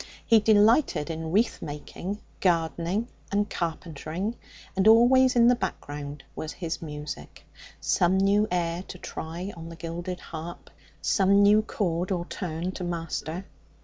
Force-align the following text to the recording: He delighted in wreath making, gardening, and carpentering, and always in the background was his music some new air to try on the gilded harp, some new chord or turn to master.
He 0.25 0.39
delighted 0.39 1.11
in 1.11 1.31
wreath 1.31 1.61
making, 1.61 2.21
gardening, 2.39 3.09
and 3.31 3.47
carpentering, 3.47 4.35
and 4.75 4.87
always 4.87 5.35
in 5.35 5.47
the 5.47 5.53
background 5.53 6.23
was 6.35 6.53
his 6.53 6.81
music 6.81 7.45
some 7.79 8.17
new 8.17 8.47
air 8.49 8.81
to 8.87 8.97
try 8.97 9.53
on 9.55 9.69
the 9.69 9.75
gilded 9.75 10.19
harp, 10.19 10.71
some 11.03 11.43
new 11.43 11.61
chord 11.61 12.09
or 12.11 12.25
turn 12.25 12.71
to 12.71 12.83
master. 12.83 13.45